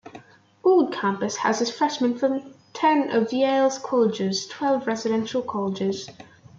[0.63, 6.09] Old Campus houses freshmen from ten of Yale College's twelve residential colleges.